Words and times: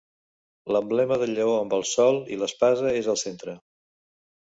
L'emblema 0.75 1.19
del 1.25 1.35
lleó 1.41 1.53
amb 1.59 1.77
el 1.81 1.87
sol 1.91 2.19
i 2.37 2.43
l'espasa 2.43 2.99
és 3.05 3.15
al 3.15 3.25
centre. 3.29 3.59